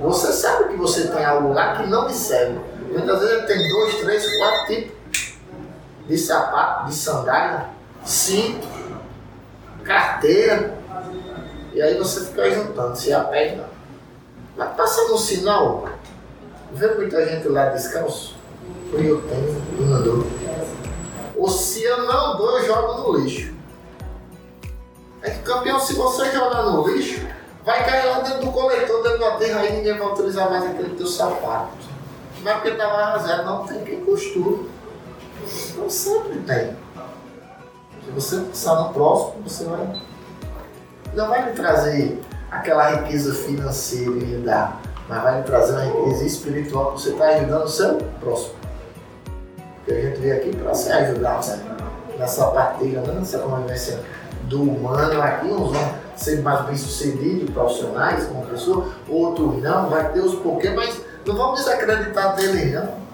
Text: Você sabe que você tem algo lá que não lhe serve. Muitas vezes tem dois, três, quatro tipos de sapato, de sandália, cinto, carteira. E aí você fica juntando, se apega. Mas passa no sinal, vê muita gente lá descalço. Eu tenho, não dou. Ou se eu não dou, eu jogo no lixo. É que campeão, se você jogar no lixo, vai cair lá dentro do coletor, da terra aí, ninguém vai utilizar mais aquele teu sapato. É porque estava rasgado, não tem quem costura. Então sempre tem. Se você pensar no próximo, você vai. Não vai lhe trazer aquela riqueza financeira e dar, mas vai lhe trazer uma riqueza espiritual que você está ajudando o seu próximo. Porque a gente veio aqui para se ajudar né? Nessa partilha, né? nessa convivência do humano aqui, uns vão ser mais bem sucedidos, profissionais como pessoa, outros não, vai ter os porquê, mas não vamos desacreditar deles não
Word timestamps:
Você 0.00 0.32
sabe 0.32 0.70
que 0.70 0.76
você 0.76 1.08
tem 1.08 1.24
algo 1.24 1.52
lá 1.52 1.76
que 1.76 1.86
não 1.86 2.08
lhe 2.08 2.14
serve. 2.14 2.58
Muitas 2.90 3.20
vezes 3.20 3.46
tem 3.46 3.68
dois, 3.68 3.94
três, 3.96 4.36
quatro 4.38 4.66
tipos 4.66 5.00
de 6.08 6.18
sapato, 6.18 6.86
de 6.86 6.94
sandália, 6.94 7.66
cinto, 8.04 8.66
carteira. 9.84 10.74
E 11.74 11.82
aí 11.82 11.96
você 11.98 12.24
fica 12.24 12.50
juntando, 12.50 12.96
se 12.96 13.12
apega. 13.12 13.68
Mas 14.56 14.74
passa 14.74 15.08
no 15.08 15.18
sinal, 15.18 15.88
vê 16.72 16.94
muita 16.94 17.24
gente 17.26 17.48
lá 17.48 17.66
descalço. 17.66 18.36
Eu 18.92 19.22
tenho, 19.22 19.86
não 19.86 20.02
dou. 20.02 20.26
Ou 21.36 21.48
se 21.48 21.82
eu 21.84 22.04
não 22.06 22.36
dou, 22.36 22.58
eu 22.58 22.66
jogo 22.66 23.02
no 23.02 23.18
lixo. 23.18 23.54
É 25.22 25.30
que 25.30 25.38
campeão, 25.40 25.78
se 25.78 25.94
você 25.94 26.30
jogar 26.32 26.64
no 26.64 26.88
lixo, 26.88 27.20
vai 27.64 27.84
cair 27.84 28.06
lá 28.06 28.20
dentro 28.20 28.46
do 28.46 28.52
coletor, 28.52 28.99
da 29.20 29.36
terra 29.36 29.60
aí, 29.60 29.76
ninguém 29.76 29.98
vai 29.98 30.08
utilizar 30.08 30.50
mais 30.50 30.64
aquele 30.64 30.96
teu 30.96 31.06
sapato. 31.06 31.90
É 32.44 32.54
porque 32.54 32.70
estava 32.70 33.04
rasgado, 33.04 33.44
não 33.44 33.66
tem 33.66 33.84
quem 33.84 34.04
costura. 34.04 34.64
Então 35.70 35.90
sempre 35.90 36.38
tem. 36.40 36.76
Se 38.04 38.10
você 38.14 38.36
pensar 38.40 38.74
no 38.76 38.92
próximo, 38.94 39.42
você 39.42 39.64
vai. 39.64 40.00
Não 41.14 41.28
vai 41.28 41.44
lhe 41.44 41.52
trazer 41.52 42.20
aquela 42.50 42.90
riqueza 42.90 43.34
financeira 43.34 44.16
e 44.16 44.42
dar, 44.44 44.80
mas 45.08 45.22
vai 45.22 45.38
lhe 45.38 45.44
trazer 45.44 45.72
uma 45.72 45.84
riqueza 45.84 46.24
espiritual 46.24 46.92
que 46.92 47.02
você 47.02 47.10
está 47.10 47.26
ajudando 47.28 47.64
o 47.64 47.68
seu 47.68 47.96
próximo. 48.20 48.54
Porque 49.76 49.92
a 49.92 50.00
gente 50.00 50.20
veio 50.20 50.36
aqui 50.36 50.56
para 50.56 50.74
se 50.74 50.90
ajudar 50.90 51.40
né? 51.46 51.76
Nessa 52.20 52.46
partilha, 52.48 53.00
né? 53.00 53.14
nessa 53.18 53.38
convivência 53.38 54.00
do 54.42 54.62
humano 54.62 55.20
aqui, 55.22 55.46
uns 55.46 55.72
vão 55.72 55.94
ser 56.14 56.42
mais 56.42 56.66
bem 56.66 56.76
sucedidos, 56.76 57.50
profissionais 57.50 58.26
como 58.26 58.46
pessoa, 58.46 58.88
outros 59.08 59.62
não, 59.62 59.88
vai 59.88 60.12
ter 60.12 60.20
os 60.20 60.34
porquê, 60.36 60.70
mas 60.70 61.00
não 61.26 61.34
vamos 61.34 61.60
desacreditar 61.60 62.36
deles 62.36 62.74
não 62.74 63.09